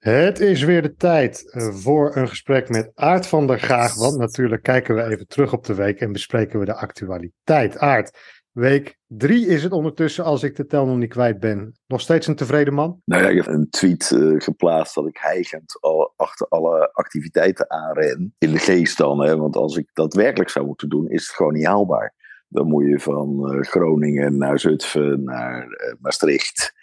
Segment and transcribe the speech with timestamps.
[0.00, 3.94] Het is weer de tijd eh, voor een gesprek met Aart van der Graag.
[3.94, 7.78] Want natuurlijk kijken we even terug op de week en bespreken we de actualiteit.
[7.78, 8.18] Aart,
[8.52, 11.78] week drie is het ondertussen als ik de tel nog niet kwijt ben.
[11.86, 13.00] Nog steeds een tevreden man?
[13.04, 17.70] Nou ja, ik heb een tweet uh, geplaatst dat ik heigend al achter alle activiteiten
[17.70, 18.34] aanren.
[18.38, 19.36] In de geest dan, hè?
[19.36, 22.14] want als ik dat werkelijk zou moeten doen, is het gewoon niet haalbaar.
[22.52, 26.74] Dan moet je van uh, Groningen naar Zutphen, naar uh, Maastricht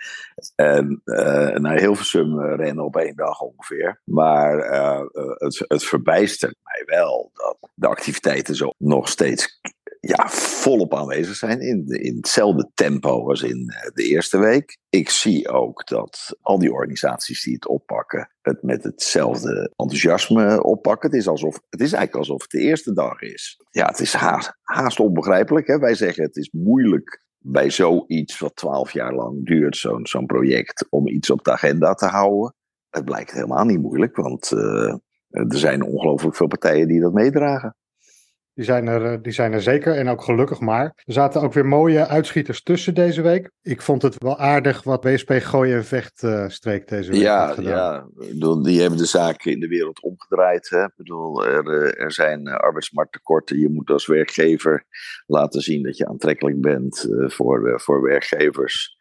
[0.56, 4.02] en uh, naar Hilversum rennen op één dag ongeveer.
[4.04, 4.58] Maar
[5.38, 9.60] het, het verbijstert mij wel dat de activiteiten zo nog steeds
[10.00, 14.78] ja, volop aanwezig zijn in, in hetzelfde tempo als in de eerste week.
[14.90, 21.10] Ik zie ook dat al die organisaties die het oppakken, het met hetzelfde enthousiasme oppakken.
[21.10, 23.62] Het is, alsof, het is eigenlijk alsof het de eerste dag is.
[23.72, 25.68] Ja, het is haast, onbegrijpelijk.
[25.68, 25.78] Hè?
[25.78, 31.08] Wij zeggen het is moeilijk bij zoiets wat twaalf jaar lang duurt, zo'n project, om
[31.08, 32.56] iets op de agenda te houden.
[32.90, 34.94] Het blijkt helemaal niet moeilijk, want uh,
[35.30, 37.76] er zijn ongelooflijk veel partijen die dat meedragen.
[38.58, 40.84] Die zijn, er, eh, die zijn er zeker en ook gelukkig maar.
[40.84, 43.52] Er zaten ook weer mooie uitschieters tussen deze week.
[43.62, 47.56] Ik vond het wel aardig wat WSP Gooien en Vecht uh, streek deze week ja,
[47.60, 48.08] Ja,
[48.62, 50.70] die hebben de zaken in de wereld omgedraaid.
[50.70, 50.84] Hè?
[50.84, 53.60] Ik bedoel, er, eh, er zijn arbeidsmarkttekorten.
[53.60, 54.86] Je moet als werkgever
[55.26, 58.97] laten zien dat je aantrekkelijk bent uh, voor, voor werkgevers.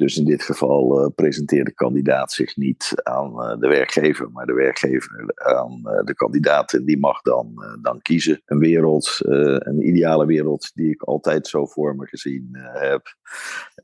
[0.00, 4.46] Dus in dit geval uh, presenteert de kandidaat zich niet aan uh, de werkgever, maar
[4.46, 6.72] de werkgever aan uh, de kandidaat.
[6.72, 8.42] En die mag dan, dan kiezen.
[8.44, 13.14] Een wereld, een ideale wereld die ik altijd zo voor me gezien heb.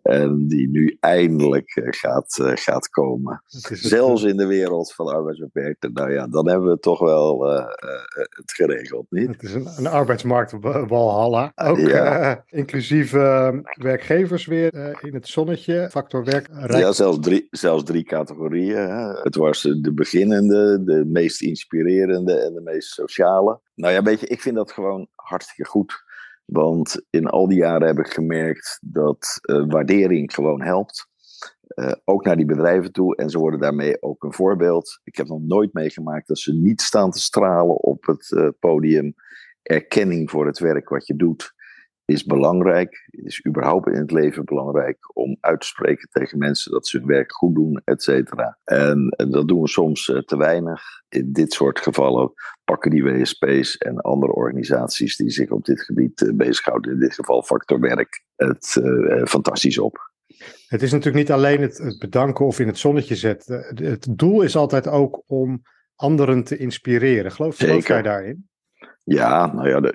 [0.03, 3.43] En die nu eindelijk gaat, gaat komen.
[3.97, 5.93] Zelfs in de wereld van arbeidsbeperkten.
[5.93, 7.43] Nou ja, dan hebben we toch wel
[8.29, 9.29] het geregeld, niet?
[9.29, 11.53] Het is een, een arbeidsmarkt Walhalla.
[11.55, 12.45] Ook ja.
[12.47, 13.11] inclusief
[13.73, 15.89] werkgevers weer in het zonnetje
[16.25, 16.49] werk.
[16.67, 18.77] Ja, zelfs drie, zelfs drie categorieën.
[18.77, 19.13] Hè.
[19.23, 23.61] Het was de beginnende, de meest inspirerende en de meest sociale.
[23.75, 26.05] Nou ja, weet ik vind dat gewoon hartstikke goed.
[26.45, 31.09] Want in al die jaren heb ik gemerkt dat uh, waardering gewoon helpt.
[31.75, 33.17] Uh, ook naar die bedrijven toe.
[33.17, 35.01] En ze worden daarmee ook een voorbeeld.
[35.05, 39.15] Ik heb nog nooit meegemaakt dat ze niet staan te stralen op het uh, podium.
[39.63, 41.55] Erkenning voor het werk wat je doet
[42.07, 46.87] is belangrijk, is überhaupt in het leven belangrijk om uit te spreken tegen mensen dat
[46.87, 48.59] ze hun werk goed doen, et cetera.
[48.65, 50.83] En, en, dat doen we soms uh, te weinig.
[51.09, 52.33] In dit soort gevallen
[52.65, 57.15] pakken die WSP's en andere organisaties die zich op dit gebied uh, bezighouden, in dit
[57.15, 60.11] geval Factor Werk, het uh, fantastisch op.
[60.67, 63.67] Het is natuurlijk niet alleen het, het bedanken of in het zonnetje zetten.
[63.75, 65.63] Het doel is altijd ook om
[65.95, 67.33] anderen te inspireren.
[67.33, 68.49] Geloof, geloof jij daarin?
[69.09, 69.93] Ja, nou ja,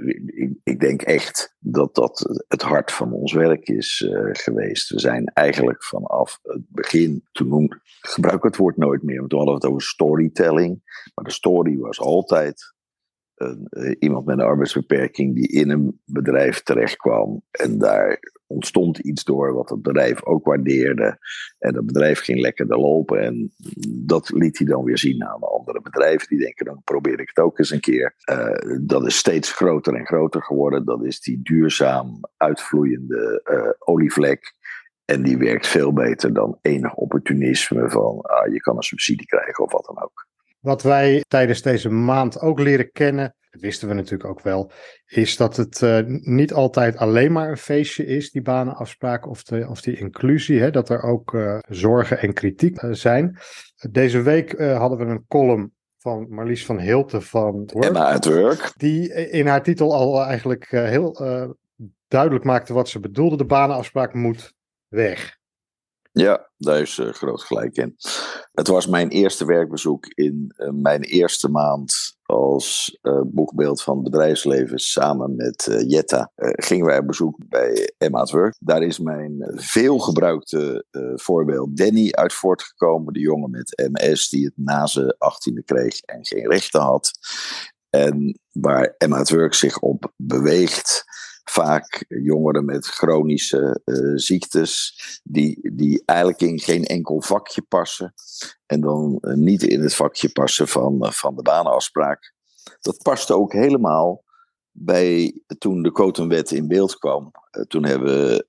[0.64, 4.90] ik, denk echt dat dat het hart van ons werk is uh, geweest.
[4.90, 9.40] We zijn eigenlijk vanaf het begin, toen gebruik ik het woord nooit meer, want toen
[9.40, 10.82] hadden we het over storytelling.
[11.16, 12.74] Maar de story was altijd
[13.36, 18.20] een, uh, iemand met een arbeidsbeperking die in een bedrijf terechtkwam en daar
[18.52, 21.18] ontstond iets door wat het bedrijf ook waardeerde.
[21.60, 23.22] En het bedrijf ging lekkerder lopen.
[23.22, 23.52] En
[23.88, 26.28] dat liet hij dan weer zien aan de andere bedrijven.
[26.28, 28.16] Die denken, dan probeer ik het ook eens een keer.
[28.32, 30.86] Uh, dat is steeds groter en groter geworden.
[30.86, 34.54] Dat is die duurzaam uitvloeiende uh, olievlek.
[35.06, 39.64] En die werkt veel beter dan enig opportunisme van ah, je kan een subsidie krijgen
[39.64, 40.28] of wat dan ook.
[40.60, 44.72] Wat wij tijdens deze maand ook leren kennen, dat wisten we natuurlijk ook wel,
[45.06, 49.68] is dat het uh, niet altijd alleen maar een feestje is, die banenafspraak of, de,
[49.70, 50.60] of die inclusie.
[50.60, 53.38] Hè, dat er ook uh, zorgen en kritiek uh, zijn.
[53.90, 58.74] Deze week hadden we een column van Marlies van Hilten van Work, Emma at Work.
[58.78, 61.18] Die in haar titel al eigenlijk heel
[62.08, 63.38] duidelijk maakte wat ze bedoelde.
[63.38, 64.54] De banenafspraak moet
[64.88, 65.38] weg.
[66.12, 67.96] Ja, daar is groot gelijk in.
[68.52, 74.80] Het was mijn eerste werkbezoek in mijn eerste maand als uh, boekbeeld van het bedrijfsleven.
[74.80, 78.56] Samen met Jetta gingen wij op bezoek bij Emma Work.
[78.60, 80.86] Daar is mijn veelgebruikte
[81.16, 83.14] voorbeeld Danny uit voortgekomen.
[83.14, 87.12] De jongen met MS die het na zijn achttiende kreeg en geen rechten had.
[87.90, 91.04] En waar Emma Work zich op beweegt
[91.52, 98.14] vaak jongeren met chronische uh, ziektes, die, die eigenlijk in geen enkel vakje passen.
[98.66, 102.34] En dan uh, niet in het vakje passen van, uh, van de banenafspraak.
[102.82, 104.24] Dat paste ook helemaal
[104.72, 107.32] bij toen de quotumwet in beeld kwam.
[107.68, 108.46] toen hebben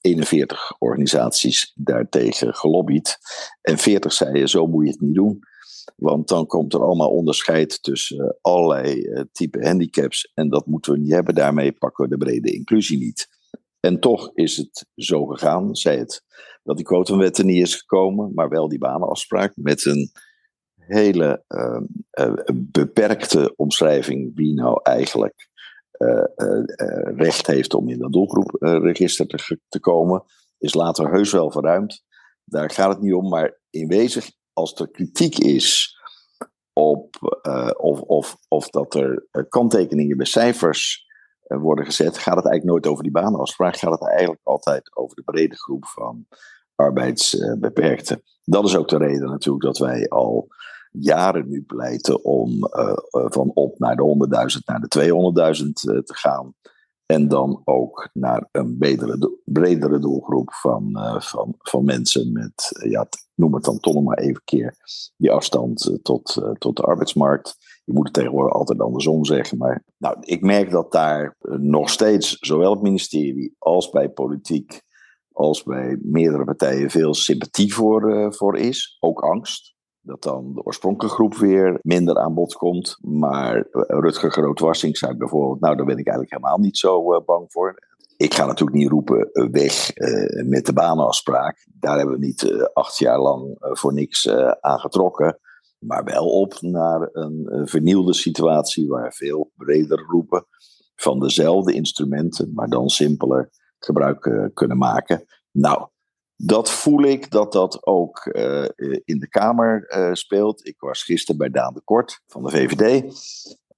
[0.00, 3.18] 41 organisaties daartegen gelobbyd.
[3.60, 5.42] En 40 zeiden: zo moet je het niet doen.
[5.96, 10.30] Want dan komt er allemaal onderscheid tussen allerlei uh, type handicaps.
[10.34, 11.34] En dat moeten we niet hebben.
[11.34, 13.28] Daarmee pakken we de brede inclusie niet.
[13.80, 16.22] En toch is het zo gegaan, zij het,
[16.62, 20.10] dat die quotumwet er niet is gekomen, maar wel die banenafspraak met een
[20.74, 21.44] hele
[22.54, 25.48] beperkte omschrijving wie nou eigenlijk
[27.16, 30.24] recht heeft om in dat doelgroepregister te, te komen,
[30.58, 32.04] is later heus wel verruimd.
[32.44, 34.22] Daar gaat het niet om, maar in wezen,
[34.54, 35.98] als er kritiek is
[36.72, 41.06] op, uh, of, of, of dat er uh, kanttekeningen bij cijfers
[41.46, 43.76] uh, worden gezet, gaat het eigenlijk nooit over die banenafspraak.
[43.76, 46.26] Gaat het eigenlijk altijd over de brede groep van
[46.74, 48.22] arbeidsbeperkten.
[48.44, 50.46] Dat is ook de reden natuurlijk dat wij al
[50.90, 52.58] jaren nu pleiten om
[53.10, 56.54] van op naar de 100.000 naar de 200.000 te gaan.
[57.06, 62.90] En dan ook naar een bredere, bredere doelgroep van, uh, van, van mensen met, uh,
[62.90, 64.76] ja, noem het dan toch maar even keer,
[65.16, 67.56] die afstand uh, tot, tot de arbeidsmarkt.
[67.84, 69.58] Je moet het tegenwoordig altijd andersom zeggen.
[69.58, 74.82] Maar nou, ik merk dat daar nog steeds, zowel het ministerie als bij politiek,
[75.32, 78.96] als bij meerdere partijen, veel sympathie voor, voor is.
[79.00, 79.73] Ook angst
[80.04, 82.98] dat dan de oorspronkelijke groep weer minder aan bod komt.
[83.00, 87.20] Maar eh, Rutger Groot-Wassing zei bijvoorbeeld, nou daar ben ik eigenlijk helemaal niet zo uh,
[87.24, 87.92] bang voor.
[88.16, 91.66] Ik ga natuurlijk niet roepen uh, weg uh, met de banenafspraak.
[91.72, 94.28] Daar hebben we niet acht jaar lang voor niks
[94.60, 95.38] aan getrokken.
[95.78, 100.46] Maar wel op naar een vernieuwde situatie waar veel breder groepen
[100.94, 105.24] van dezelfde instrumenten, maar dan simpeler gebruik kunnen maken.
[105.50, 105.88] Nou,
[106.36, 108.68] dat voel ik dat dat ook uh,
[109.04, 110.66] in de Kamer uh, speelt.
[110.66, 113.12] Ik was gisteren bij Daan de Kort van de VVD.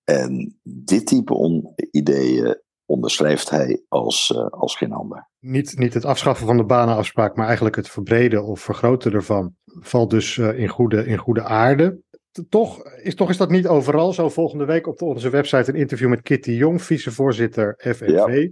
[0.05, 5.29] En dit type ideeën onderschrijft hij als, uh, als geen ander.
[5.39, 10.11] Niet, niet het afschaffen van de banenafspraak, maar eigenlijk het verbreden of vergroten ervan valt
[10.11, 12.01] dus in, goede, in goede aarde.
[12.49, 14.29] Toch is, toch is dat niet overal zo.
[14.29, 18.09] Volgende week op onze website een interview met Kitty Jong, vicevoorzitter FNV.
[18.09, 18.49] Ja.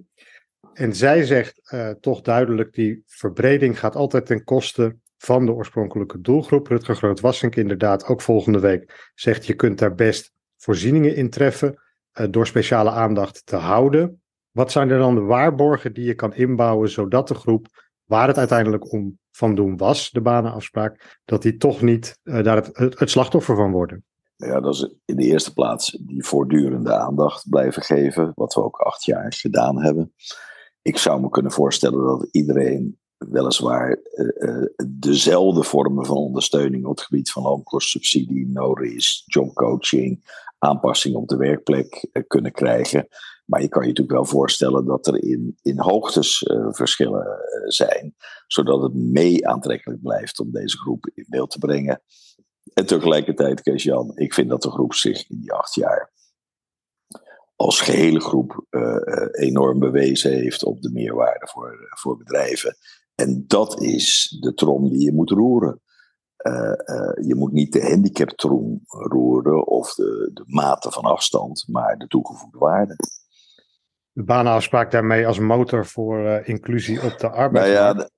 [0.74, 6.20] En zij zegt uh, toch duidelijk, die verbreding gaat altijd ten koste van de oorspronkelijke
[6.20, 6.66] doelgroep.
[6.66, 11.82] Rutger Groot-Wassink inderdaad ook volgende week zegt, je kunt daar best voorzieningen in treffen
[12.20, 14.22] uh, door speciale aandacht te houden.
[14.50, 17.66] Wat zijn er dan de waarborgen die je kan inbouwen, zodat de groep,
[18.04, 22.56] waar het uiteindelijk om van doen was, de banenafspraak, dat die toch niet uh, daar
[22.56, 24.04] het, het, het slachtoffer van worden?
[24.36, 28.76] Ja, dat is in de eerste plaats die voortdurende aandacht blijven geven, wat we ook
[28.76, 30.12] acht jaar gedaan hebben
[30.84, 37.06] ik zou me kunnen voorstellen dat iedereen weliswaar uh, dezelfde vormen van ondersteuning op het
[37.06, 40.24] gebied van loonkostenssubsidie, no-risk, jobcoaching,
[40.58, 43.08] aanpassing op de werkplek uh, kunnen krijgen.
[43.44, 47.26] Maar je kan je natuurlijk wel voorstellen dat er in, in hoogtes verschillen
[47.66, 48.14] zijn,
[48.46, 52.02] zodat het mee aantrekkelijk blijft om deze groep in beeld te brengen.
[52.74, 56.12] En tegelijkertijd, Kees-Jan, ik vind dat de groep zich in die acht jaar
[57.64, 58.96] als gehele groep uh,
[59.30, 62.76] enorm bewezen heeft op de meerwaarde voor, voor bedrijven.
[63.14, 65.80] En dat is de trom die je moet roeren.
[66.46, 72.06] Uh, je moet niet de handicaptrom roeren of de, de mate van afstand, maar de
[72.06, 72.96] toegevoegde waarde.
[74.12, 77.96] De banenafspraak daarmee als motor voor inclusie op de arbeidsmarkt.
[77.96, 78.10] Nou ja,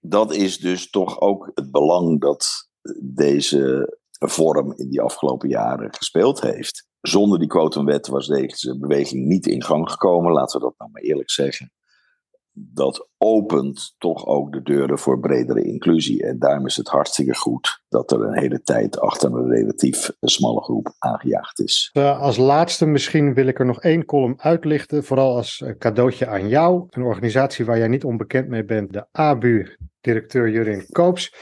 [0.00, 2.68] dat is dus toch ook het belang dat
[3.02, 9.46] deze vorm in die afgelopen jaren gespeeld heeft zonder die quotumwet was deze beweging niet
[9.46, 11.72] in gang gekomen, laten we dat nou maar eerlijk zeggen.
[12.54, 16.26] Dat opent toch ook de deuren voor bredere inclusie.
[16.26, 20.62] En daarom is het hartstikke goed dat er een hele tijd achter een relatief smalle
[20.62, 21.90] groep aangejaagd is.
[22.18, 26.86] Als laatste misschien wil ik er nog één column uitlichten, vooral als cadeautje aan jou.
[26.90, 31.34] Een organisatie waar jij niet onbekend mee bent, de ABU, directeur Jurin Koops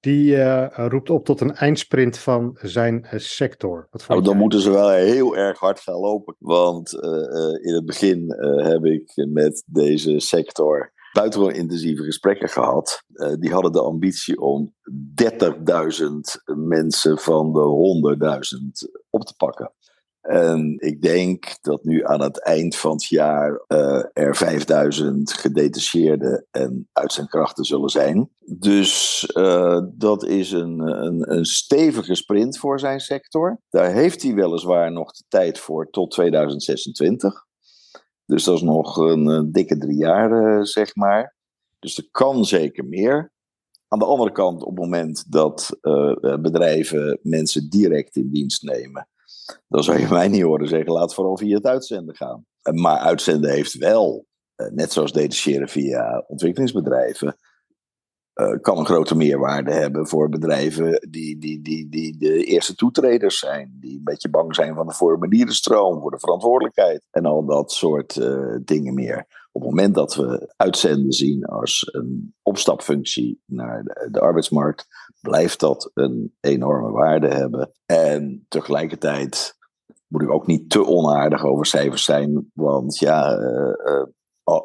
[0.00, 3.88] die uh, roept op tot een eindsprint van zijn uh, sector.
[4.08, 6.36] Nou, dan moeten ze wel heel erg hard gaan lopen.
[6.38, 7.00] Want uh,
[7.68, 13.02] in het begin heb ik met deze sector buitengewoon intensieve gesprekken gehad.
[13.38, 14.74] die hadden de ambitie om
[15.22, 18.16] 30.000 mensen van de
[18.88, 19.72] 100.000 op te pakken.
[20.26, 26.46] En ik denk dat nu aan het eind van het jaar uh, er 5000 gedetacheerde
[26.50, 28.30] en uitzendkrachten zullen zijn.
[28.38, 33.60] Dus uh, dat is een, een, een, stevige sprint voor zijn sector.
[33.68, 37.44] Daar heeft hij weliswaar nog de tijd voor tot 2026.
[38.24, 41.36] Dus dat is nog een, een dikke drie jaar, zeg maar.
[41.78, 43.32] Dus er kan zeker meer.
[43.88, 45.78] Aan de andere kant, op het moment dat
[46.40, 49.08] bedrijven mensen direct in dienst nemen
[49.68, 52.46] dan zou je mij niet horen zeggen, laat vooral via het uitzenden gaan.
[52.72, 57.36] Maar uitzenden heeft wel, eh, net zoals detacheren via ontwikkelingsbedrijven,
[58.34, 63.38] uh, kan een grote meerwaarde hebben voor bedrijven die, die, die, die de eerste toetreders
[63.38, 63.76] zijn.
[63.80, 68.14] Die een beetje bang zijn van de formulierenstroom, voor de verantwoordelijkheid en al dat soort
[68.64, 69.45] dingen meer.
[69.56, 74.86] Op het moment dat we uitzenden zien als een overstapfunctie naar de, arbeidsmarkt,
[75.20, 77.72] blijft dat een enorme waarde hebben.
[77.86, 79.56] En tegelijkertijd
[80.06, 84.04] moet ik ook niet te onaardig over cijfers zijn, want ja, uh,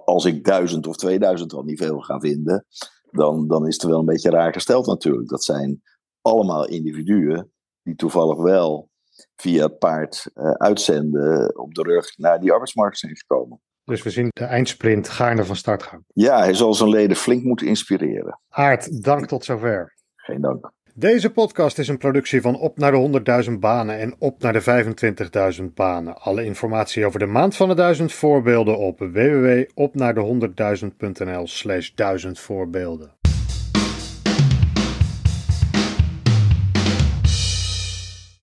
[0.06, 2.66] als ik duizend of 2000 al niet veel ga vinden,
[3.12, 5.30] dan, dan is het wel een beetje raar gesteld natuurlijk.
[5.30, 5.82] Dat zijn
[6.22, 8.90] allemaal individuen die toevallig wel
[9.36, 13.62] via het paard uh, uitzenden op de rug naar die arbeidsmarkt zijn gekomen.
[13.84, 16.04] Dus we zien de eindsprint gaarne van start gaan.
[16.14, 18.40] Ja, hij zal zijn leden flink moeten inspireren.
[18.50, 19.94] Aart, dank tot zover.
[20.16, 20.72] Geen dank.
[20.94, 24.86] Deze podcast is een productie van Op naar de 100.000 banen en Op naar de
[25.62, 26.18] 25.000 banen.
[26.18, 33.20] Alle informatie over de maand van de 1000 voorbeelden op www.opnaarde100.000.nl slash 1000 voorbeelden.